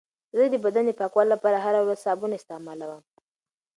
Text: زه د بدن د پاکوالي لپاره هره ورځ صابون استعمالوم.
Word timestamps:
زه 0.37 0.43
د 0.53 0.55
بدن 0.65 0.83
د 0.87 0.91
پاکوالي 0.99 1.29
لپاره 1.33 1.57
هره 1.65 1.79
ورځ 1.81 1.97
صابون 2.05 2.31
استعمالوم. 2.35 3.03